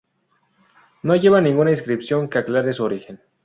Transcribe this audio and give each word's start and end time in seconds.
No 1.03 1.15
lleva 1.15 1.41
ninguna 1.41 1.69
inscripción 1.69 2.27
que 2.27 2.39
aclare 2.39 2.73
su 2.73 2.83
origen. 2.83 3.21